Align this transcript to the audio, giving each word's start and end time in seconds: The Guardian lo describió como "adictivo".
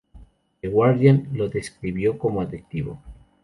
The 0.63 0.67
Guardian 0.71 1.27
lo 1.33 1.47
describió 1.47 2.17
como 2.17 2.41
"adictivo". 2.41 2.99